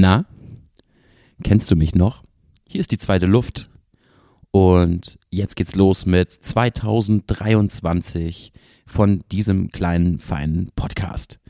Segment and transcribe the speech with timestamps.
[0.00, 0.26] Na,
[1.42, 2.22] kennst du mich noch?
[2.68, 3.64] Hier ist die zweite Luft.
[4.52, 8.52] Und jetzt geht's los mit 2023
[8.86, 11.40] von diesem kleinen, feinen Podcast.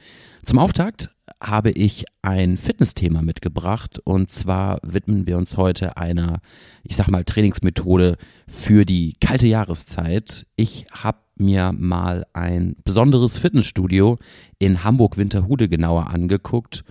[0.42, 1.10] Zum Auftakt
[1.42, 6.38] habe ich ein Fitnessthema mitgebracht und zwar widmen wir uns heute einer,
[6.84, 10.46] ich sag mal, Trainingsmethode für die kalte Jahreszeit.
[10.56, 14.16] Ich habe mir mal ein besonderes Fitnessstudio
[14.58, 16.82] in Hamburg-Winterhude genauer angeguckt.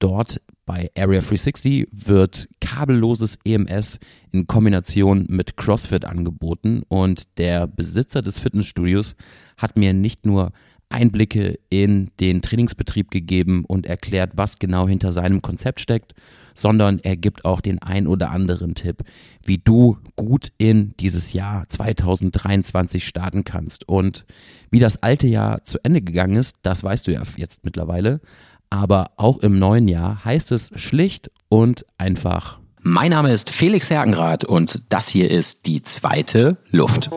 [0.00, 3.98] Dort bei Area 360 wird kabelloses EMS
[4.32, 9.16] in Kombination mit CrossFit angeboten und der Besitzer des Fitnessstudios
[9.56, 10.52] hat mir nicht nur
[10.94, 16.14] Einblicke in den Trainingsbetrieb gegeben und erklärt, was genau hinter seinem Konzept steckt,
[16.54, 19.02] sondern er gibt auch den ein oder anderen Tipp,
[19.44, 23.88] wie du gut in dieses Jahr 2023 starten kannst.
[23.88, 24.24] Und
[24.70, 28.20] wie das alte Jahr zu Ende gegangen ist, das weißt du ja jetzt mittlerweile.
[28.74, 32.58] Aber auch im neuen Jahr heißt es schlicht und einfach.
[32.82, 37.08] Mein Name ist Felix Herkenrath und das hier ist die zweite Luft.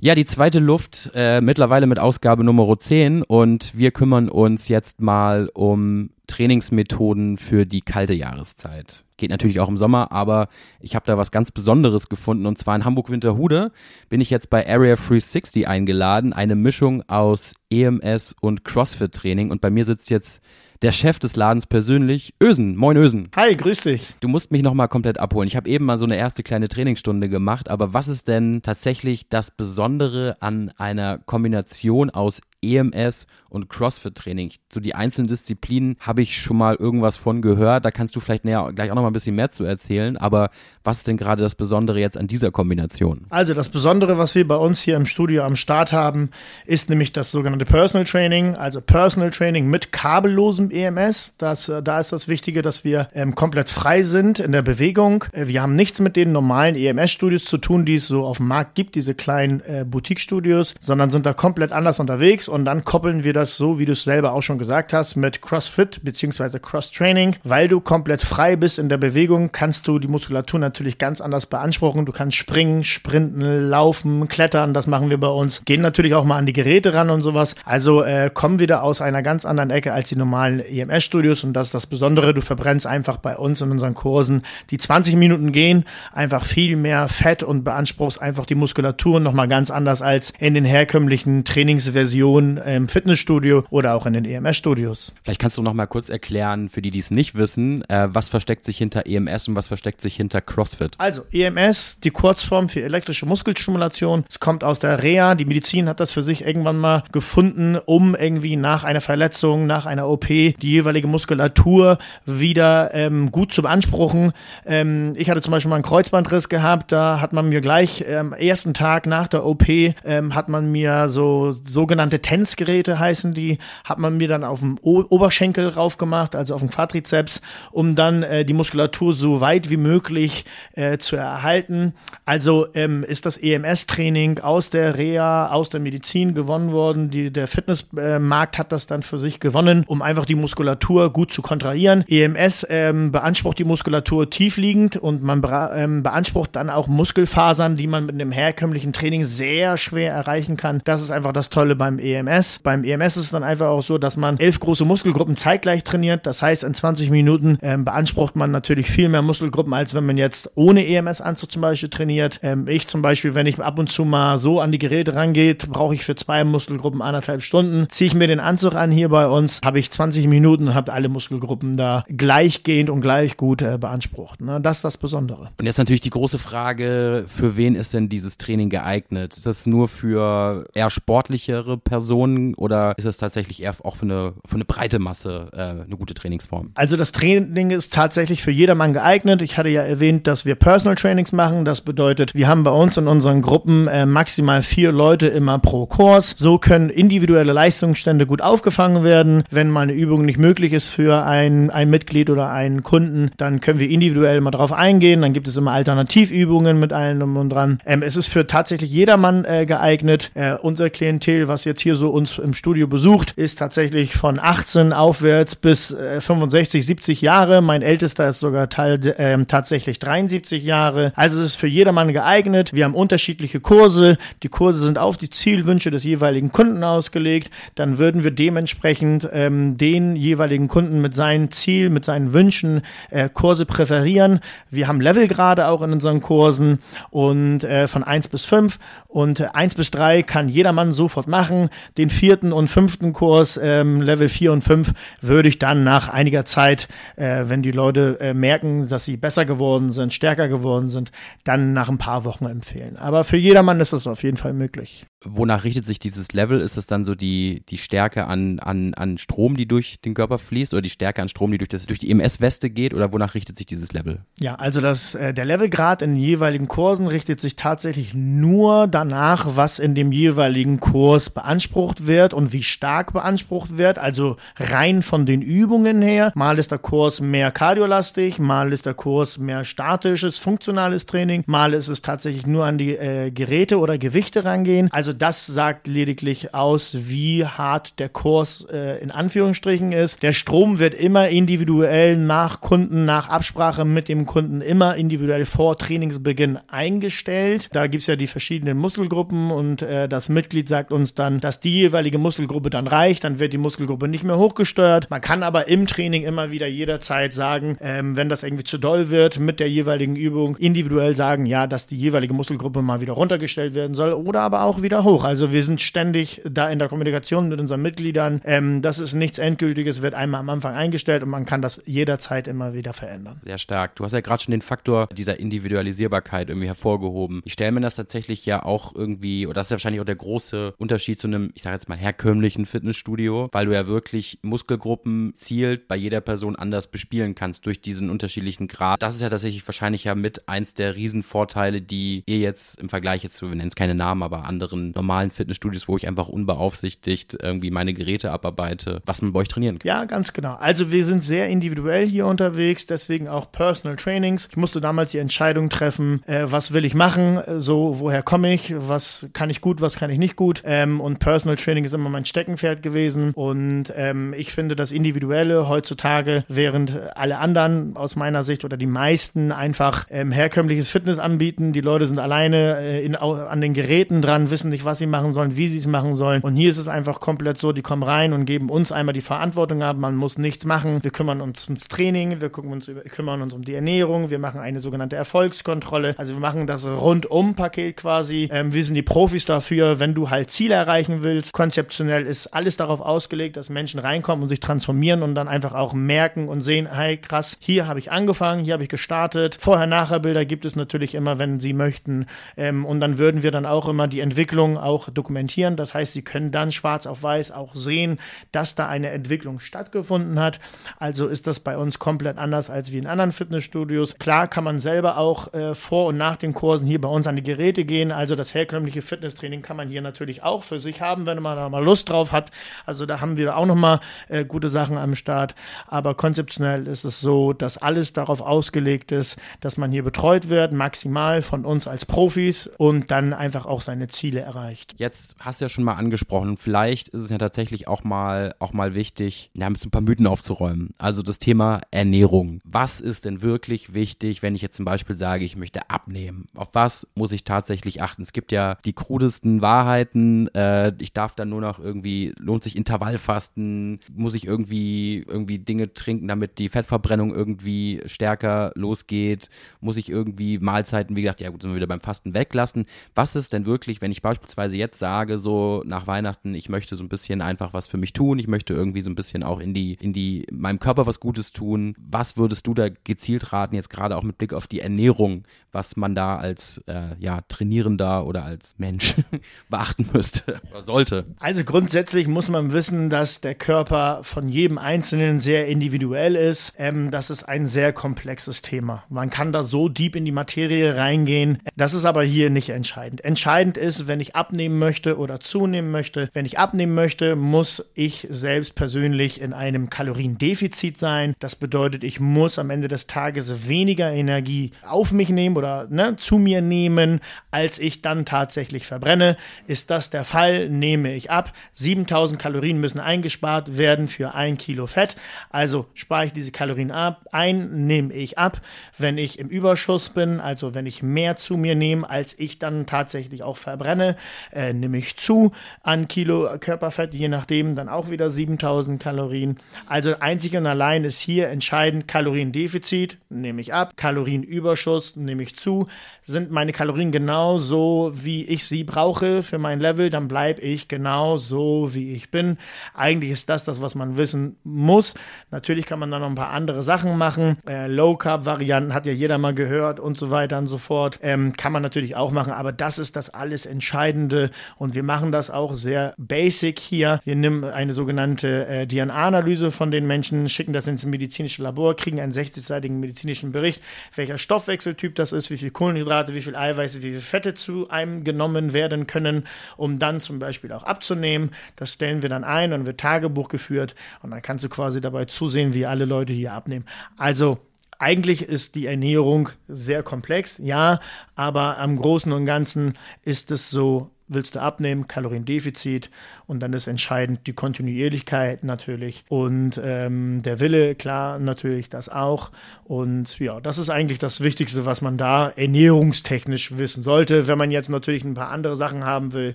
[0.00, 5.00] Ja, die zweite Luft äh, mittlerweile mit Ausgabe Nummer 10 und wir kümmern uns jetzt
[5.00, 9.04] mal um Trainingsmethoden für die kalte Jahreszeit.
[9.16, 12.76] Geht natürlich auch im Sommer, aber ich habe da was ganz Besonderes gefunden und zwar
[12.76, 13.72] in Hamburg-Winterhude
[14.08, 19.70] bin ich jetzt bei Area 360 eingeladen, eine Mischung aus EMS und CrossFit-Training und bei
[19.70, 20.40] mir sitzt jetzt
[20.82, 22.76] der Chef des Ladens persönlich, Ösen.
[22.76, 23.28] Moin Ösen.
[23.36, 24.14] Hi, grüß dich.
[24.20, 25.46] Du musst mich nochmal komplett abholen.
[25.46, 29.28] Ich habe eben mal so eine erste kleine Trainingsstunde gemacht, aber was ist denn tatsächlich
[29.28, 34.52] das Besondere an einer Kombination aus EMS und CrossFit-Training.
[34.68, 37.84] Zu die einzelnen Disziplinen habe ich schon mal irgendwas von gehört.
[37.84, 40.16] Da kannst du vielleicht näher, gleich auch noch mal ein bisschen mehr zu erzählen.
[40.16, 40.50] Aber
[40.84, 43.26] was ist denn gerade das Besondere jetzt an dieser Kombination?
[43.30, 46.30] Also das Besondere, was wir bei uns hier im Studio am Start haben,
[46.64, 48.54] ist nämlich das sogenannte Personal Training.
[48.54, 51.34] Also Personal Training mit kabellosem EMS.
[51.38, 55.24] Das, äh, da ist das Wichtige, dass wir ähm, komplett frei sind in der Bewegung.
[55.32, 58.46] Äh, wir haben nichts mit den normalen EMS-Studios zu tun, die es so auf dem
[58.46, 63.24] Markt gibt, diese kleinen äh, Boutique-Studios, sondern sind da komplett anders unterwegs und dann koppeln
[63.24, 66.58] wir das so, wie du es selber auch schon gesagt hast, mit CrossFit bzw.
[66.58, 67.36] Cross-Training.
[67.44, 71.46] Weil du komplett frei bist in der Bewegung, kannst du die Muskulatur natürlich ganz anders
[71.46, 72.04] beanspruchen.
[72.04, 75.62] Du kannst springen, sprinten, laufen, klettern, das machen wir bei uns.
[75.64, 77.54] Gehen natürlich auch mal an die Geräte ran und sowas.
[77.64, 81.52] Also äh, kommen wir da aus einer ganz anderen Ecke als die normalen EMS-Studios und
[81.52, 82.34] das ist das Besondere.
[82.34, 87.08] Du verbrennst einfach bei uns in unseren Kursen, die 20 Minuten gehen, einfach viel mehr
[87.08, 92.56] Fett und beanspruchst einfach die Muskulatur nochmal ganz anders als in den herkömmlichen Trainingsversionen Position
[92.58, 95.12] im Fitnessstudio oder auch in den EMS-Studios.
[95.22, 98.28] Vielleicht kannst du noch mal kurz erklären, für die, die es nicht wissen, äh, was
[98.28, 100.94] versteckt sich hinter EMS und was versteckt sich hinter CrossFit?
[100.98, 104.24] Also EMS, die Kurzform für elektrische Muskelstimulation.
[104.28, 105.34] Es kommt aus der Reha.
[105.34, 109.86] Die Medizin hat das für sich irgendwann mal gefunden, um irgendwie nach einer Verletzung, nach
[109.86, 114.32] einer OP die jeweilige Muskulatur wieder ähm, gut zu beanspruchen.
[114.64, 116.92] Ähm, ich hatte zum Beispiel mal einen Kreuzbandriss gehabt.
[116.92, 120.70] Da hat man mir gleich am ähm, ersten Tag nach der OP ähm, hat man
[120.70, 125.96] mir so sogenannte Potenzgeräte heißen die, hat man mir dann auf dem o Oberschenkel rauf
[125.96, 127.40] gemacht, also auf dem Quadrizeps,
[127.72, 130.44] um dann äh, die Muskulatur so weit wie möglich
[130.74, 131.92] äh, zu erhalten.
[132.26, 137.10] Also ähm, ist das EMS-Training aus der Reha, aus der Medizin gewonnen worden.
[137.10, 141.32] Die, der Fitnessmarkt äh, hat das dann für sich gewonnen, um einfach die Muskulatur gut
[141.32, 142.04] zu kontrahieren.
[142.06, 145.42] EMS ähm, beansprucht die Muskulatur tiefliegend und man
[145.74, 150.80] ähm, beansprucht dann auch Muskelfasern, die man mit einem herkömmlichen Training sehr schwer erreichen kann.
[150.84, 152.19] Das ist einfach das Tolle beim EMS.
[152.20, 152.60] EMS.
[152.60, 156.26] Beim EMS ist es dann einfach auch so, dass man elf große Muskelgruppen zeitgleich trainiert.
[156.26, 160.16] Das heißt, in 20 Minuten ähm, beansprucht man natürlich viel mehr Muskelgruppen, als wenn man
[160.16, 162.40] jetzt ohne EMS-Anzug zum Beispiel trainiert.
[162.42, 165.68] Ähm, ich zum Beispiel, wenn ich ab und zu mal so an die Geräte rangeht,
[165.68, 167.86] brauche ich für zwei Muskelgruppen anderthalb Stunden.
[167.88, 170.92] Ziehe ich mir den Anzug an hier bei uns, habe ich 20 Minuten und habe
[170.92, 174.40] alle Muskelgruppen da gleichgehend und gleich gut äh, beansprucht.
[174.40, 174.60] Ne?
[174.60, 175.50] Das ist das Besondere.
[175.58, 179.36] Und jetzt natürlich die große Frage, für wen ist denn dieses Training geeignet?
[179.36, 182.09] Ist das nur für eher sportlichere Personen?
[182.10, 185.96] Personen oder ist es tatsächlich eher auch für eine, für eine breite Masse äh, eine
[185.96, 186.72] gute Trainingsform?
[186.74, 189.42] Also das Training ist tatsächlich für jedermann geeignet.
[189.42, 191.64] Ich hatte ja erwähnt, dass wir Personal Trainings machen.
[191.64, 195.86] Das bedeutet, wir haben bei uns in unseren Gruppen äh, maximal vier Leute immer pro
[195.86, 196.34] Kurs.
[196.36, 199.44] So können individuelle Leistungsstände gut aufgefangen werden.
[199.52, 203.60] Wenn mal eine Übung nicht möglich ist für ein, ein Mitglied oder einen Kunden, dann
[203.60, 205.22] können wir individuell mal drauf eingehen.
[205.22, 207.78] Dann gibt es immer Alternativübungen mit allen um und dran.
[207.86, 210.32] Ähm, es ist für tatsächlich jedermann äh, geeignet.
[210.34, 214.40] Äh, unser Klientel, was jetzt hier so so uns im Studio besucht, ist tatsächlich von
[214.40, 217.60] 18 aufwärts bis äh, 65, 70 Jahre.
[217.60, 221.12] Mein ältester ist sogar teil, äh, tatsächlich 73 Jahre.
[221.14, 222.72] Also es ist für jedermann geeignet.
[222.72, 224.16] Wir haben unterschiedliche Kurse.
[224.42, 227.50] Die Kurse sind auf die Zielwünsche des jeweiligen Kunden ausgelegt.
[227.74, 232.80] Dann würden wir dementsprechend ähm, den jeweiligen Kunden mit seinem Ziel, mit seinen Wünschen
[233.10, 234.40] äh, Kurse präferieren.
[234.70, 236.78] Wir haben Levelgrade auch in unseren Kursen
[237.10, 241.68] und äh, von 1 bis 5 und äh, 1 bis 3 kann jedermann sofort machen.
[241.98, 246.44] Den vierten und fünften Kurs, ähm, Level 4 und 5, würde ich dann nach einiger
[246.44, 251.12] Zeit, äh, wenn die Leute äh, merken, dass sie besser geworden sind, stärker geworden sind,
[251.44, 252.96] dann nach ein paar Wochen empfehlen.
[252.96, 255.06] Aber für jedermann ist das auf jeden Fall möglich.
[255.22, 256.60] Wonach richtet sich dieses Level?
[256.60, 260.38] Ist es dann so die, die Stärke an, an, an Strom, die durch den Körper
[260.38, 263.34] fließt oder die Stärke an Strom, die durch, das, durch die EMS-Weste geht oder wonach
[263.34, 264.24] richtet sich dieses Level?
[264.38, 269.56] Ja, also das, äh, der Levelgrad in den jeweiligen Kursen richtet sich tatsächlich nur danach,
[269.56, 271.69] was in dem jeweiligen Kurs beansprucht
[272.06, 273.98] wird und wie stark beansprucht wird.
[273.98, 276.32] Also rein von den Übungen her.
[276.34, 281.74] Mal ist der Kurs mehr kardiolastig, mal ist der Kurs mehr statisches, funktionales Training, mal
[281.74, 284.88] ist es tatsächlich nur an die äh, Geräte oder Gewichte rangehen.
[284.92, 290.22] Also das sagt lediglich aus, wie hart der Kurs äh, in Anführungsstrichen ist.
[290.22, 295.78] Der Strom wird immer individuell nach Kunden, nach Absprache mit dem Kunden immer individuell vor
[295.78, 297.68] Trainingsbeginn eingestellt.
[297.72, 301.72] Da gibt's ja die verschiedenen Muskelgruppen und äh, das Mitglied sagt uns dann, dass die
[301.72, 305.10] jeweilige Muskelgruppe dann reicht, dann wird die Muskelgruppe nicht mehr hochgesteuert.
[305.10, 309.10] Man kann aber im Training immer wieder jederzeit sagen, ähm, wenn das irgendwie zu doll
[309.10, 313.74] wird mit der jeweiligen Übung, individuell sagen, ja, dass die jeweilige Muskelgruppe mal wieder runtergestellt
[313.74, 315.24] werden soll oder aber auch wieder hoch.
[315.24, 318.40] Also wir sind ständig da in der Kommunikation mit unseren Mitgliedern.
[318.44, 322.48] Ähm, das ist nichts Endgültiges, wird einmal am Anfang eingestellt und man kann das jederzeit
[322.48, 323.40] immer wieder verändern.
[323.44, 323.96] Sehr stark.
[323.96, 327.42] Du hast ja gerade schon den Faktor dieser Individualisierbarkeit irgendwie hervorgehoben.
[327.44, 330.16] Ich stelle mir das tatsächlich ja auch irgendwie, oder das ist ja wahrscheinlich auch der
[330.16, 335.34] große Unterschied zu einem, ich sage jetzt mal, herkömmlichen Fitnessstudio, weil du ja wirklich Muskelgruppen
[335.36, 339.02] zielt bei jeder Person anders bespielen kannst durch diesen unterschiedlichen Grad.
[339.02, 343.22] Das ist ja tatsächlich wahrscheinlich ja mit eins der Riesenvorteile, die ihr jetzt im Vergleich
[343.22, 347.36] jetzt zu, wir nennen es keine Namen, aber anderen normalen Fitnessstudios, wo ich einfach unbeaufsichtigt
[347.40, 349.88] irgendwie meine Geräte abarbeite, was man bei euch trainieren kann.
[349.88, 350.54] Ja, ganz genau.
[350.54, 354.48] Also wir sind sehr individuell hier unterwegs, deswegen auch Personal Trainings.
[354.50, 358.74] Ich musste damals die Entscheidung treffen, äh, was will ich machen, so woher komme ich,
[358.76, 360.62] was kann ich gut, was kann ich nicht gut.
[360.64, 363.32] Ähm, und Personal Training ist immer mein Steckenpferd gewesen.
[363.34, 368.86] Und ähm, ich finde das Individuelle heutzutage, während alle anderen aus meiner Sicht oder die
[368.86, 371.72] meisten einfach ähm, herkömmliches Fitness anbieten.
[371.72, 375.32] Die Leute sind alleine äh, in, an den Geräten dran, wissen nicht, was sie machen
[375.32, 376.42] sollen, wie sie es machen sollen.
[376.42, 379.20] Und hier ist es einfach komplett so, die kommen rein und geben uns einmal die
[379.20, 379.96] Verantwortung ab.
[379.96, 381.02] Man muss nichts machen.
[381.02, 384.38] Wir kümmern uns ums Training, wir gucken uns, wir kümmern uns um die Ernährung, wir
[384.38, 386.14] machen eine sogenannte Erfolgskontrolle.
[386.18, 388.48] Also wir machen das Rundum-Paket quasi.
[388.52, 391.29] Ähm, wir sind die Profis dafür, wenn du halt Ziele erreichen willst.
[391.52, 395.92] Konzeptionell ist alles darauf ausgelegt, dass Menschen reinkommen und sich transformieren und dann einfach auch
[395.92, 399.56] merken und sehen, hey krass, hier habe ich angefangen, hier habe ich gestartet.
[399.60, 402.26] Vorher-Nachher-Bilder gibt es natürlich immer, wenn sie möchten.
[402.56, 405.76] Ähm, und dann würden wir dann auch immer die Entwicklung auch dokumentieren.
[405.76, 408.18] Das heißt, sie können dann schwarz auf weiß auch sehen,
[408.52, 410.60] dass da eine Entwicklung stattgefunden hat.
[410.98, 414.16] Also ist das bei uns komplett anders als wie in anderen Fitnessstudios.
[414.18, 417.36] Klar kann man selber auch äh, vor und nach den Kursen hier bei uns an
[417.36, 418.12] die Geräte gehen.
[418.12, 421.68] Also das herkömmliche Fitnesstraining kann man hier natürlich auch für sich haben, wenn man da
[421.68, 422.50] mal Lust drauf hat.
[422.86, 425.54] Also da haben wir auch nochmal äh, gute Sachen am Start.
[425.86, 430.72] Aber konzeptionell ist es so, dass alles darauf ausgelegt ist, dass man hier betreut wird,
[430.72, 434.94] maximal von uns als Profis und dann einfach auch seine Ziele erreicht.
[434.98, 438.72] Jetzt hast du ja schon mal angesprochen, vielleicht ist es ja tatsächlich auch mal, auch
[438.72, 440.90] mal wichtig, ja, mit so ein paar Mythen aufzuräumen.
[440.98, 442.60] Also das Thema Ernährung.
[442.64, 446.48] Was ist denn wirklich wichtig, wenn ich jetzt zum Beispiel sage, ich möchte abnehmen?
[446.54, 448.22] Auf was muss ich tatsächlich achten?
[448.22, 450.48] Es gibt ja die krudesten Wahrheiten.
[450.54, 454.00] Äh, ich darf dann nur noch irgendwie, lohnt sich Intervallfasten?
[454.12, 459.48] Muss ich irgendwie, irgendwie Dinge trinken, damit die Fettverbrennung irgendwie stärker losgeht?
[459.80, 462.86] Muss ich irgendwie Mahlzeiten, wie gesagt, ja gut, sind wir wieder beim Fasten weglassen?
[463.14, 467.04] Was ist denn wirklich, wenn ich beispielsweise jetzt sage, so nach Weihnachten, ich möchte so
[467.04, 469.74] ein bisschen einfach was für mich tun, ich möchte irgendwie so ein bisschen auch in
[469.74, 471.94] die, in die, meinem Körper was Gutes tun.
[471.98, 475.96] Was würdest du da gezielt raten, jetzt gerade auch mit Blick auf die Ernährung, was
[475.96, 479.14] man da als äh, ja, Trainierender oder als Mensch
[479.70, 481.24] beachten müsste oder sollte?
[481.38, 486.72] Also grundsätzlich muss man wissen, dass der Körper von jedem Einzelnen sehr individuell ist.
[486.78, 489.04] Ähm, das ist ein sehr komplexes Thema.
[489.08, 491.58] Man kann da so deep in die Materie reingehen.
[491.76, 493.24] Das ist aber hier nicht entscheidend.
[493.24, 496.28] Entscheidend ist, wenn ich abnehmen möchte oder zunehmen möchte.
[496.32, 501.34] Wenn ich abnehmen möchte, muss ich selbst persönlich in einem Kaloriendefizit sein.
[501.38, 506.16] Das bedeutet, ich muss am Ende des Tages weniger Energie auf mich nehmen oder ne,
[506.16, 507.20] zu mir nehmen,
[507.50, 509.36] als ich dann tatsächlich verbrenne.
[509.66, 511.52] Ist das der Fall, nehme ich ab.
[511.74, 515.16] 7000 Kalorien müssen eingespart werden für ein Kilo Fett.
[515.50, 518.60] Also spare ich diese Kalorien ab, ein, nehme ich ab.
[518.98, 522.86] Wenn ich im Überschuss bin, also wenn ich mehr zu mir nehme, als ich dann
[522.86, 524.16] tatsächlich auch verbrenne,
[524.52, 529.58] äh, nehme ich zu an Kilo Körperfett, je nachdem dann auch wieder 7000 Kalorien.
[529.86, 535.86] Also einzig und allein ist hier entscheidend Kaloriendefizit, nehme ich ab, Kalorienüberschuss nehme ich zu.
[536.22, 540.69] Sind meine Kalorien genau so, wie ich sie brauche für mein Level, dann bleibe ich
[540.88, 542.58] genau so, wie ich bin.
[542.94, 545.14] Eigentlich ist das das, was man wissen muss.
[545.50, 547.56] Natürlich kann man dann noch ein paar andere Sachen machen.
[547.68, 551.18] Äh, Low Carb Varianten hat ja jeder mal gehört und so weiter und so fort.
[551.22, 555.32] Ähm, kann man natürlich auch machen, aber das ist das alles Entscheidende und wir machen
[555.32, 557.20] das auch sehr basic hier.
[557.24, 562.20] Wir nehmen eine sogenannte äh, DNA-Analyse von den Menschen, schicken das ins medizinische Labor, kriegen
[562.20, 563.82] einen 60-seitigen medizinischen Bericht,
[564.14, 568.24] welcher Stoffwechseltyp das ist, wie viel Kohlenhydrate, wie viel Eiweiße, wie viel Fette zu einem
[568.24, 569.46] genommen werden können,
[569.76, 571.50] um dann zum Beispiel auch abzunehmen.
[571.76, 575.24] Das stellen wir dann ein und wird Tagebuch geführt und dann kannst du quasi dabei
[575.24, 576.84] zusehen, wie alle Leute hier abnehmen.
[577.16, 577.58] Also
[577.98, 581.00] eigentlich ist die Ernährung sehr komplex, ja,
[581.34, 586.10] aber am Großen und Ganzen ist es so, willst du abnehmen, Kaloriendefizit
[586.50, 592.50] und dann ist entscheidend die Kontinuierlichkeit natürlich und ähm, der Wille, klar, natürlich das auch.
[592.82, 597.46] Und ja, das ist eigentlich das Wichtigste, was man da ernährungstechnisch wissen sollte.
[597.46, 599.54] Wenn man jetzt natürlich ein paar andere Sachen haben will,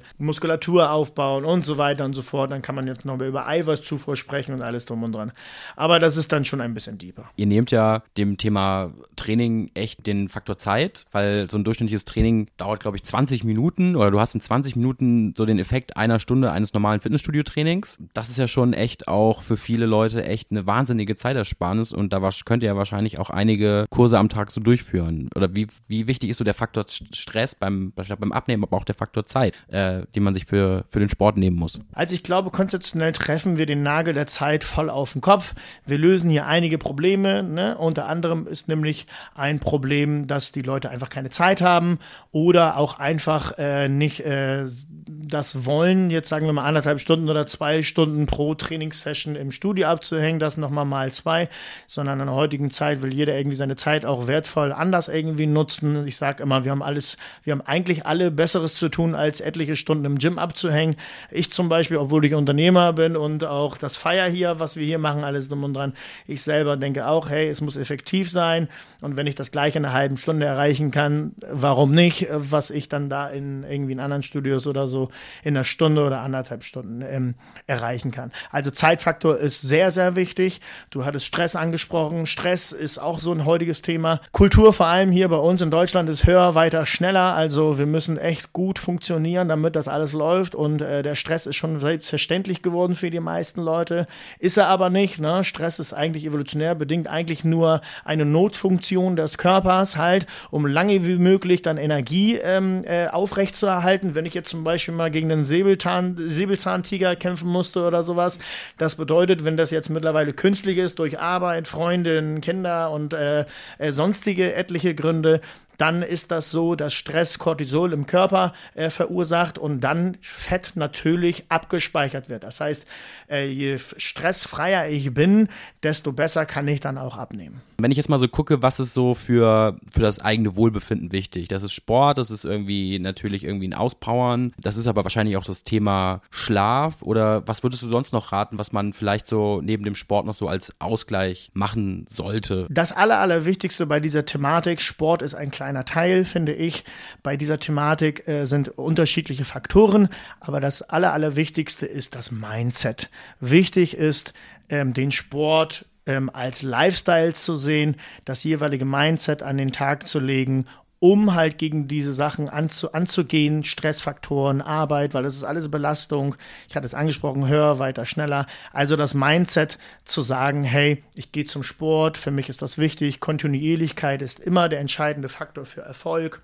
[0.17, 4.15] Muskulatur aufbauen und so weiter und so fort, dann kann man jetzt noch über Eiweißzufuhr
[4.15, 5.33] sprechen und alles drum und dran.
[5.75, 7.29] Aber das ist dann schon ein bisschen deeper.
[7.35, 12.47] Ihr nehmt ja dem Thema Training echt den Faktor Zeit, weil so ein durchschnittliches Training
[12.55, 16.19] dauert, glaube ich, 20 Minuten oder du hast in 20 Minuten so den Effekt einer
[16.19, 17.97] Stunde eines normalen normalen Fitnessstudio-Trainings.
[18.13, 22.29] Das ist ja schon echt auch für viele Leute echt eine wahnsinnige Zeitersparnis und da
[22.45, 25.29] könnt ihr ja wahrscheinlich auch einige Kurse am Tag so durchführen.
[25.35, 28.93] Oder wie, wie wichtig ist so der Faktor Stress beim, beim Abnehmen, aber auch der
[28.93, 31.79] Faktor Zeit, äh, den man sich für, für den Sport nehmen muss?
[31.93, 35.55] Also ich glaube, konzeptionell treffen wir den Nagel der Zeit voll auf den Kopf.
[35.87, 37.41] Wir lösen hier einige Probleme.
[37.41, 37.75] Ne?
[37.79, 41.97] Unter anderem ist nämlich ein Problem, dass die Leute einfach keine Zeit haben
[42.31, 44.65] oder auch einfach äh, nicht äh,
[45.07, 49.87] das wollen, jetzt sagen wir mal anderthalb Stunden oder zwei Stunden pro Trainingssession im Studio
[49.87, 51.47] abzuhängen, das nochmal mal zwei,
[51.87, 56.05] sondern in der heutigen Zeit will jeder irgendwie seine Zeit auch wertvoll anders irgendwie nutzen.
[56.05, 59.77] Ich sage immer, wir haben alles, wir haben eigentlich alle Besseres zu tun, als etliche
[59.77, 60.97] Stunden im Gym abzuhängen.
[61.31, 64.99] Ich zum Beispiel, obwohl ich Unternehmer bin und auch das Feier hier, was wir hier
[64.99, 65.93] machen, alles drum und dran.
[66.27, 68.67] Ich selber denke auch, hey, es muss effektiv sein
[68.99, 72.27] und wenn ich das gleich in einer halben Stunde erreichen kann, warum nicht?
[72.33, 75.09] Was ich dann da in irgendwie in anderen Studios oder so
[75.41, 77.35] in einer Stunde oder anderthalb Stunden ähm,
[77.67, 78.31] erreichen kann.
[78.51, 80.61] Also Zeitfaktor ist sehr, sehr wichtig.
[80.89, 82.25] Du hattest Stress angesprochen.
[82.25, 84.21] Stress ist auch so ein heutiges Thema.
[84.31, 87.35] Kultur vor allem hier bei uns in Deutschland ist höher, weiter, schneller.
[87.35, 90.55] Also wir müssen echt gut funktionieren, damit das alles läuft.
[90.55, 94.07] Und äh, der Stress ist schon selbstverständlich geworden für die meisten Leute.
[94.39, 95.19] Ist er aber nicht.
[95.19, 95.43] Ne?
[95.43, 101.17] Stress ist eigentlich evolutionär bedingt eigentlich nur eine Notfunktion des Körpers halt, um lange wie
[101.17, 104.15] möglich dann Energie ähm, äh, aufrechtzuerhalten.
[104.15, 108.37] Wenn ich jetzt zum Beispiel mal gegen einen Säbelzahn, Säbelzahntiger kämpfen musste oder sowas.
[108.77, 113.45] Das bedeutet, wenn das jetzt mittlerweile künstlich ist, durch Arbeit, Freundin, Kinder und äh,
[113.79, 115.41] äh, sonstige etliche Gründe,
[115.77, 121.45] dann ist das so, dass Stress Cortisol im Körper äh, verursacht und dann Fett natürlich
[121.49, 122.43] abgespeichert wird.
[122.43, 122.85] Das heißt,
[123.29, 125.49] äh, je stressfreier ich bin,
[125.83, 127.61] desto besser kann ich dann auch abnehmen.
[127.77, 131.47] Wenn ich jetzt mal so gucke, was ist so für, für das eigene Wohlbefinden wichtig?
[131.49, 134.53] Das ist Sport, das ist irgendwie natürlich irgendwie ein Auspowern.
[134.57, 137.01] Das ist aber wahrscheinlich auch das Thema Schlaf.
[137.01, 140.33] Oder was würdest du sonst noch raten, was man vielleicht so neben dem Sport noch
[140.33, 142.67] so als Ausgleich machen sollte?
[142.69, 146.83] Das Aller, Allerwichtigste bei dieser Thematik, Sport ist ein kleiner Teil, finde ich.
[147.23, 153.09] Bei dieser Thematik äh, sind unterschiedliche Faktoren, aber das Aller, Allerwichtigste ist das Mindset.
[153.39, 154.33] Wichtig ist,
[154.69, 157.95] ähm, den Sport ähm, als Lifestyle zu sehen,
[158.25, 160.65] das jeweilige Mindset an den Tag zu legen
[160.99, 166.35] um halt gegen diese Sachen anzu, anzugehen, Stressfaktoren, Arbeit, weil das ist alles Belastung.
[166.69, 168.45] Ich hatte es angesprochen, höher, weiter, schneller.
[168.71, 173.19] Also das Mindset zu sagen, hey, ich gehe zum Sport, für mich ist das wichtig,
[173.19, 176.41] Kontinuierlichkeit ist immer der entscheidende Faktor für Erfolg.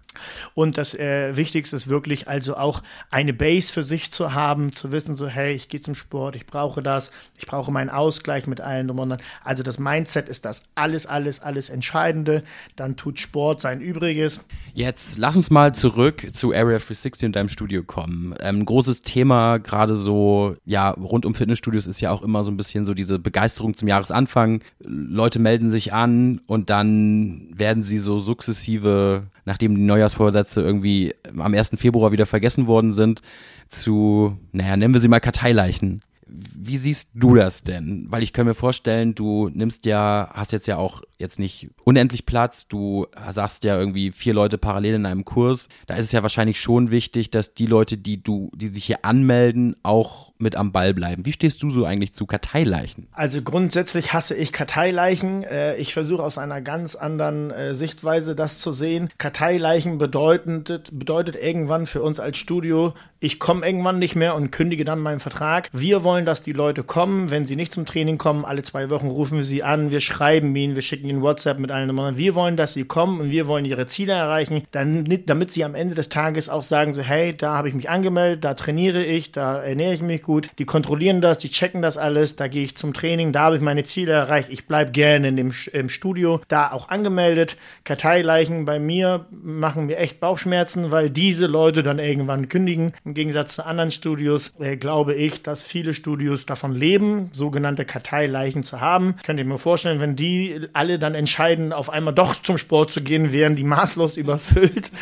[0.53, 4.91] Und das äh, Wichtigste ist wirklich also auch eine Base für sich zu haben, zu
[4.91, 8.59] wissen, so, hey, ich gehe zum Sport, ich brauche das, ich brauche meinen Ausgleich mit
[8.59, 12.43] allen und Also das Mindset ist das alles, alles, alles Entscheidende.
[12.75, 14.40] Dann tut Sport sein Übriges
[14.73, 18.33] Jetzt lass uns mal zurück zu Area 360 und deinem Studio kommen.
[18.39, 22.51] Ähm, ein großes Thema, gerade so, ja, rund um Fitnessstudios ist ja auch immer so
[22.51, 24.61] ein bisschen so diese Begeisterung zum Jahresanfang.
[24.79, 31.53] Leute melden sich an und dann werden sie so sukzessive, nachdem die Neujahrsvorsätze irgendwie am
[31.53, 31.71] 1.
[31.75, 33.21] Februar wieder vergessen worden sind,
[33.67, 36.01] zu, naja, nennen wir sie mal Karteileichen.
[36.31, 38.05] Wie siehst du das denn?
[38.09, 42.25] Weil ich kann mir vorstellen, du nimmst ja, hast jetzt ja auch jetzt nicht unendlich
[42.25, 45.67] Platz, du sagst ja irgendwie vier Leute parallel in einem Kurs.
[45.87, 49.03] Da ist es ja wahrscheinlich schon wichtig, dass die Leute, die du, die sich hier
[49.03, 51.25] anmelden, auch mit am Ball bleiben.
[51.25, 53.07] Wie stehst du so eigentlich zu Karteileichen?
[53.11, 55.43] Also grundsätzlich hasse ich Karteileichen.
[55.43, 59.09] Äh, ich versuche aus einer ganz anderen äh, Sichtweise das zu sehen.
[59.17, 64.83] Karteileichen bedeutet, bedeutet irgendwann für uns als Studio, ich komme irgendwann nicht mehr und kündige
[64.83, 65.69] dann meinen Vertrag.
[65.71, 67.29] Wir wollen, dass die Leute kommen.
[67.29, 70.55] Wenn sie nicht zum Training kommen, alle zwei Wochen rufen wir sie an, wir schreiben
[70.55, 72.17] ihnen, wir schicken ihnen WhatsApp mit allen Nummern.
[72.17, 75.75] Wir wollen, dass sie kommen und wir wollen ihre Ziele erreichen, dann, damit sie am
[75.75, 79.31] Ende des Tages auch sagen, so, hey, da habe ich mich angemeldet, da trainiere ich,
[79.31, 80.49] da ernähre ich mich gut.
[80.57, 83.61] Die kontrollieren das, die checken das alles, da gehe ich zum Training, da habe ich
[83.61, 84.49] meine Ziele erreicht.
[84.49, 87.55] Ich bleibe gerne in dem im Studio, da auch angemeldet.
[87.83, 92.91] Karteileichen bei mir machen mir echt Bauchschmerzen, weil diese Leute dann irgendwann kündigen.
[93.11, 98.63] Im Gegensatz zu anderen Studios äh, glaube ich, dass viele Studios davon leben, sogenannte Karteileichen
[98.63, 99.17] zu haben.
[99.25, 103.01] Könnt ihr mir vorstellen, wenn die alle dann entscheiden, auf einmal doch zum Sport zu
[103.01, 104.93] gehen, wären die maßlos überfüllt.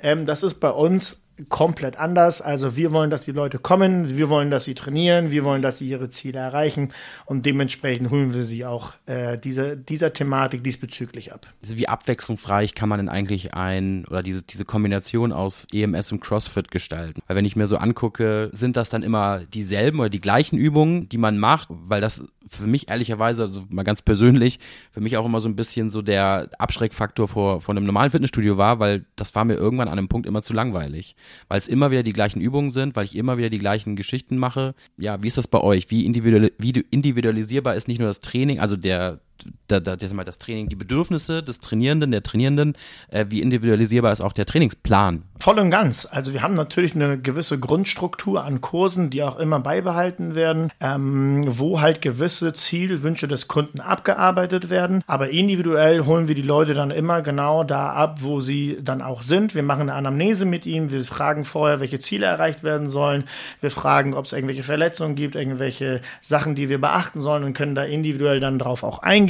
[0.00, 2.40] Ähm, das ist bei uns komplett anders.
[2.40, 5.78] Also wir wollen, dass die Leute kommen, wir wollen, dass sie trainieren, wir wollen, dass
[5.78, 6.92] sie ihre Ziele erreichen
[7.26, 11.46] und dementsprechend holen wir sie auch äh, diese, dieser Thematik diesbezüglich ab.
[11.62, 16.20] Also wie abwechslungsreich kann man denn eigentlich ein oder diese, diese Kombination aus EMS und
[16.20, 17.20] CrossFit gestalten?
[17.26, 21.08] Weil wenn ich mir so angucke, sind das dann immer dieselben oder die gleichen Übungen,
[21.08, 24.60] die man macht, weil das für mich ehrlicherweise, also mal ganz persönlich,
[24.92, 28.56] für mich auch immer so ein bisschen so der Abschreckfaktor vor, vor einem normalen Fitnessstudio
[28.56, 31.16] war, weil das war mir irgendwann an einem Punkt immer zu langweilig
[31.48, 34.38] weil es immer wieder die gleichen Übungen sind, weil ich immer wieder die gleichen Geschichten
[34.38, 34.74] mache.
[34.96, 35.90] Ja, wie ist das bei euch?
[35.90, 39.20] Wie, individual, wie individualisierbar ist nicht nur das Training, also der,
[39.68, 42.76] da, da, das, mal das Training, die Bedürfnisse des Trainierenden, der Trainierenden,
[43.08, 45.24] äh, wie individualisierbar ist auch der Trainingsplan?
[45.38, 46.08] Voll und ganz.
[46.10, 51.44] Also wir haben natürlich eine gewisse Grundstruktur an Kursen, die auch immer beibehalten werden, ähm,
[51.46, 55.02] wo halt gewisse Zielwünsche des Kunden abgearbeitet werden.
[55.06, 59.22] Aber individuell holen wir die Leute dann immer genau da ab, wo sie dann auch
[59.22, 59.54] sind.
[59.54, 60.90] Wir machen eine Anamnese mit ihnen.
[60.90, 63.24] Wir fragen vorher, welche Ziele erreicht werden sollen.
[63.60, 67.74] Wir fragen, ob es irgendwelche Verletzungen gibt, irgendwelche Sachen, die wir beachten sollen und können
[67.74, 69.25] da individuell dann drauf auch eingehen.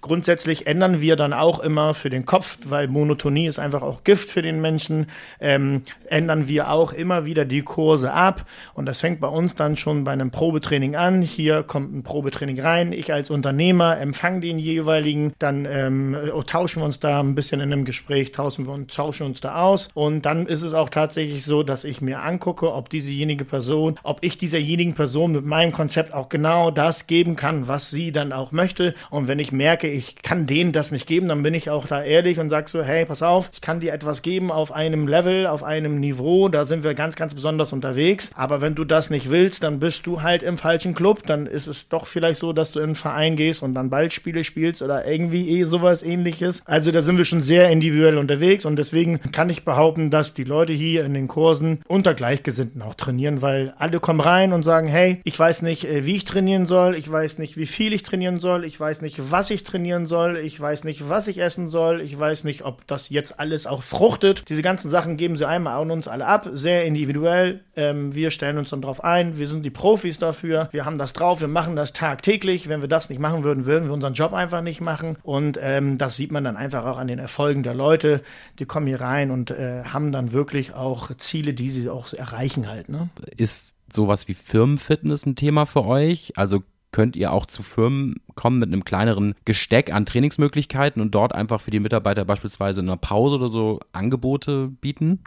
[0.00, 4.30] Grundsätzlich ändern wir dann auch immer für den Kopf, weil Monotonie ist einfach auch Gift
[4.30, 5.06] für den Menschen
[5.40, 8.44] ähm, ändern wir auch immer wieder die Kurse ab.
[8.74, 11.22] Und das fängt bei uns dann schon bei einem Probetraining an.
[11.22, 12.92] Hier kommt ein Probetraining rein.
[12.92, 15.32] Ich als Unternehmer empfange den jeweiligen.
[15.38, 19.26] Dann ähm, tauschen wir uns da ein bisschen in einem Gespräch, tauschen wir uns, tauschen
[19.26, 19.88] uns da aus.
[19.94, 24.18] Und dann ist es auch tatsächlich so, dass ich mir angucke, ob diesejenige Person, ob
[24.22, 28.52] ich dieserjenigen Person mit meinem Konzept auch genau das geben kann, was sie dann auch
[28.52, 28.94] möchte.
[29.10, 32.02] Und wenn ich merke, ich kann denen das nicht geben, dann bin ich auch da
[32.02, 35.46] ehrlich und sage so, hey, pass auf, ich kann dir etwas geben auf einem Level,
[35.46, 38.30] auf einem Niveau, da sind wir ganz, ganz besonders unterwegs.
[38.34, 41.26] Aber wenn du das nicht willst, dann bist du halt im falschen Club.
[41.26, 44.44] Dann ist es doch vielleicht so, dass du in einen Verein gehst und dann Ballspiele
[44.44, 46.62] spielst oder irgendwie eh sowas ähnliches.
[46.64, 50.44] Also da sind wir schon sehr individuell unterwegs und deswegen kann ich behaupten, dass die
[50.44, 54.88] Leute hier in den Kursen unter Gleichgesinnten auch trainieren, weil alle kommen rein und sagen,
[54.88, 58.02] hey, ich weiß nicht, äh, wie ich trainieren soll, ich weiß nicht, wie viel ich
[58.02, 61.68] trainieren soll, ich weiß nicht, was ich trainieren soll, ich weiß nicht, was ich essen
[61.68, 64.48] soll, ich weiß nicht, ob das jetzt alles auch fruchtet.
[64.48, 67.60] Diese ganzen Sachen geben sie einmal an uns alle ab, sehr individuell.
[67.76, 71.12] Ähm, wir stellen uns dann drauf ein, wir sind die Profis dafür, wir haben das
[71.12, 72.68] drauf, wir machen das tagtäglich.
[72.68, 75.16] Wenn wir das nicht machen würden, würden wir unseren Job einfach nicht machen.
[75.22, 78.22] Und ähm, das sieht man dann einfach auch an den Erfolgen der Leute.
[78.58, 82.68] Die kommen hier rein und äh, haben dann wirklich auch Ziele, die sie auch erreichen
[82.68, 82.88] halt.
[82.88, 83.08] Ne?
[83.36, 86.32] Ist sowas wie Firmenfitness ein Thema für euch?
[86.36, 91.34] Also könnt ihr auch zu Firmen kommen mit einem kleineren Gesteck an Trainingsmöglichkeiten und dort
[91.34, 95.20] einfach für die Mitarbeiter beispielsweise in einer Pause oder so Angebote bieten?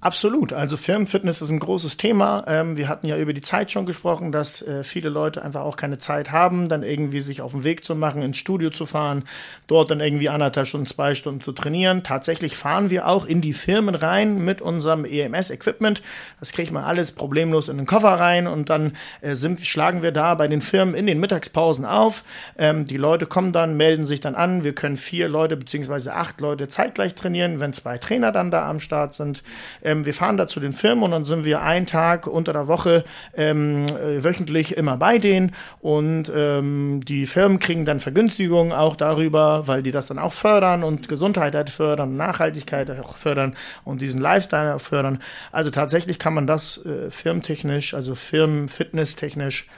[0.00, 0.52] Absolut.
[0.52, 2.44] Also Firmenfitness ist ein großes Thema.
[2.46, 5.74] Ähm, wir hatten ja über die Zeit schon gesprochen, dass äh, viele Leute einfach auch
[5.74, 9.24] keine Zeit haben, dann irgendwie sich auf den Weg zu machen, ins Studio zu fahren,
[9.66, 12.04] dort dann irgendwie anderthalb Stunden, zwei Stunden zu trainieren.
[12.04, 16.00] Tatsächlich fahren wir auch in die Firmen rein mit unserem EMS-Equipment.
[16.38, 20.12] Das kriegt man alles problemlos in den Koffer rein und dann äh, sind, schlagen wir
[20.12, 22.22] da bei den Firmen in den Mittagspausen auf.
[22.56, 24.62] Ähm, die Leute kommen dann, melden sich dann an.
[24.62, 28.78] Wir können vier Leute beziehungsweise acht Leute zeitgleich trainieren, wenn zwei Trainer dann da am
[28.78, 29.42] Start sind.
[29.82, 32.68] Ähm, wir fahren da zu den Firmen und dann sind wir einen Tag unter der
[32.68, 33.04] Woche
[33.34, 39.66] ähm, äh, wöchentlich immer bei denen und ähm, die Firmen kriegen dann Vergünstigungen auch darüber,
[39.66, 44.20] weil die das dann auch fördern und Gesundheit halt fördern, Nachhaltigkeit auch fördern und diesen
[44.20, 45.20] Lifestyle auch fördern.
[45.52, 49.68] Also tatsächlich kann man das äh, firmentechnisch, also firmenfitnesstechnisch,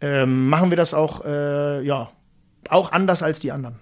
[0.00, 2.10] ähm, machen wir das auch, äh, ja,
[2.68, 3.76] auch anders als die anderen.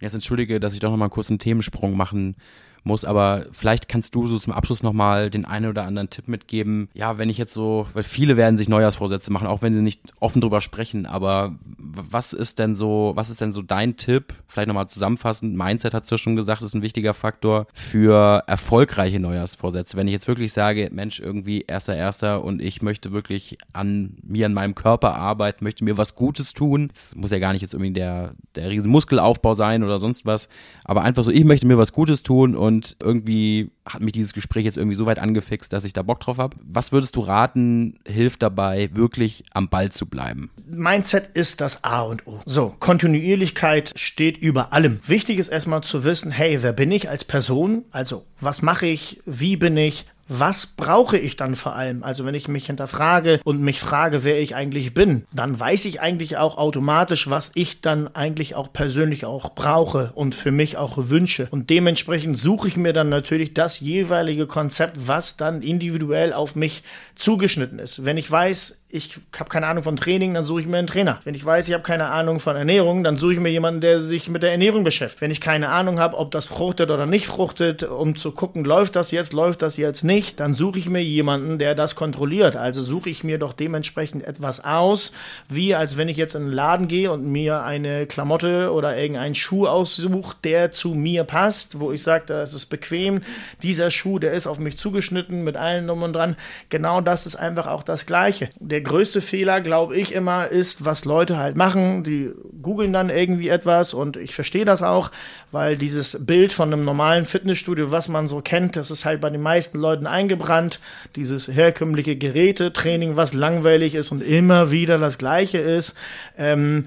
[0.00, 2.36] Jetzt entschuldige, dass ich doch nochmal kurz einen Themensprung machen
[2.84, 3.04] muss.
[3.04, 6.88] Aber vielleicht kannst du so zum Abschluss nochmal den einen oder anderen Tipp mitgeben.
[6.94, 10.00] Ja, wenn ich jetzt so, weil viele werden sich Neujahrsvorsätze machen, auch wenn sie nicht
[10.20, 11.06] offen drüber sprechen.
[11.06, 14.34] Aber was ist denn so, was ist denn so dein Tipp?
[14.46, 15.56] Vielleicht nochmal zusammenfassend.
[15.56, 19.96] Mindset hast du schon gesagt, ist ein wichtiger Faktor für erfolgreiche Neujahrsvorsätze.
[19.96, 24.46] Wenn ich jetzt wirklich sage, Mensch, irgendwie erster, erster und ich möchte wirklich an mir,
[24.46, 26.88] an meinem Körper arbeiten, möchte mir was Gutes tun.
[26.92, 30.48] Das muss ja gar nicht jetzt irgendwie der, der riesen Muskelaufbau sein oder sonst was.
[30.84, 34.32] Aber einfach so, ich möchte mir was Gutes tun und und irgendwie hat mich dieses
[34.32, 36.56] Gespräch jetzt irgendwie so weit angefixt, dass ich da Bock drauf habe.
[36.60, 40.50] Was würdest du raten, hilft dabei, wirklich am Ball zu bleiben?
[40.66, 42.40] Mindset ist das A und O.
[42.46, 44.98] So, Kontinuierlichkeit steht über allem.
[45.06, 47.84] Wichtig ist erstmal zu wissen, hey, wer bin ich als Person?
[47.90, 49.20] Also, was mache ich?
[49.26, 50.06] Wie bin ich?
[50.28, 52.02] Was brauche ich dann vor allem?
[52.02, 56.00] Also wenn ich mich hinterfrage und mich frage, wer ich eigentlich bin, dann weiß ich
[56.00, 60.94] eigentlich auch automatisch, was ich dann eigentlich auch persönlich auch brauche und für mich auch
[60.96, 61.48] wünsche.
[61.50, 66.82] Und dementsprechend suche ich mir dann natürlich das jeweilige Konzept, was dann individuell auf mich
[67.16, 68.04] zugeschnitten ist.
[68.04, 71.18] Wenn ich weiß, ich habe keine Ahnung von Training, dann suche ich mir einen Trainer.
[71.24, 74.00] Wenn ich weiß, ich habe keine Ahnung von Ernährung, dann suche ich mir jemanden, der
[74.00, 75.20] sich mit der Ernährung beschäftigt.
[75.20, 78.94] Wenn ich keine Ahnung habe, ob das fruchtet oder nicht fruchtet, um zu gucken, läuft
[78.94, 82.54] das jetzt, läuft das jetzt nicht, dann suche ich mir jemanden, der das kontrolliert.
[82.54, 85.10] Also suche ich mir doch dementsprechend etwas aus,
[85.48, 89.34] wie als wenn ich jetzt in einen Laden gehe und mir eine Klamotte oder irgendeinen
[89.34, 93.22] Schuh aussuche, der zu mir passt, wo ich sage, das ist bequem.
[93.60, 96.36] Dieser Schuh, der ist auf mich zugeschnitten mit allen und dran.
[96.68, 98.48] Genau das ist einfach auch das Gleiche.
[98.60, 102.04] Der größte Fehler, glaube ich immer, ist, was Leute halt machen.
[102.04, 102.30] Die
[102.62, 105.10] googeln dann irgendwie etwas und ich verstehe das auch,
[105.50, 109.30] weil dieses Bild von einem normalen Fitnessstudio, was man so kennt, das ist halt bei
[109.30, 110.80] den meisten Leuten eingebrannt.
[111.16, 115.94] Dieses herkömmliche Gerätetraining, was langweilig ist und immer wieder das Gleiche ist.
[116.38, 116.86] Ähm,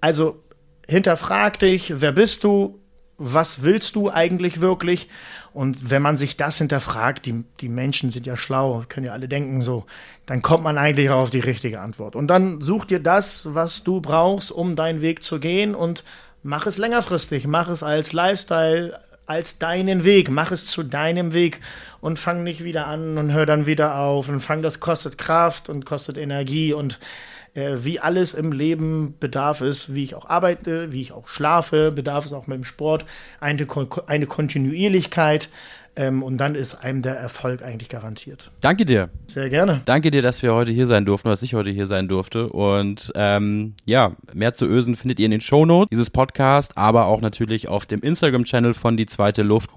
[0.00, 0.42] also
[0.88, 2.80] hinterfrag dich, wer bist du?
[3.18, 5.08] Was willst du eigentlich wirklich?
[5.56, 9.26] Und wenn man sich das hinterfragt, die, die Menschen sind ja schlau, können ja alle
[9.26, 9.86] denken so,
[10.26, 12.14] dann kommt man eigentlich auch auf die richtige Antwort.
[12.14, 16.04] Und dann such dir das, was du brauchst, um deinen Weg zu gehen und
[16.42, 21.60] mach es längerfristig, mach es als Lifestyle, als deinen Weg, mach es zu deinem Weg.
[22.02, 24.28] Und fang nicht wieder an und hör dann wieder auf.
[24.28, 26.74] Und fang, das kostet Kraft und kostet Energie.
[26.74, 26.98] Und
[27.56, 31.90] äh, wie alles im Leben bedarf es, wie ich auch arbeite, wie ich auch schlafe,
[31.90, 33.06] bedarf es auch mit dem Sport
[33.40, 33.66] eine,
[34.06, 35.48] eine Kontinuierlichkeit.
[35.98, 38.52] Ähm, und dann ist einem der Erfolg eigentlich garantiert.
[38.60, 39.08] Danke dir.
[39.28, 39.80] Sehr gerne.
[39.86, 42.50] Danke dir, dass wir heute hier sein durften, dass ich heute hier sein durfte.
[42.50, 47.22] Und ähm, ja, mehr zu Ösen findet ihr in den Shownotes dieses Podcast, aber auch
[47.22, 49.70] natürlich auf dem Instagram-Channel von Die Zweite Luft.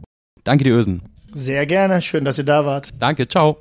[0.43, 1.03] Danke dir, Ösen.
[1.31, 2.01] Sehr gerne.
[2.01, 2.89] Schön, dass ihr da wart.
[2.99, 3.25] Danke.
[3.25, 3.57] Ciao.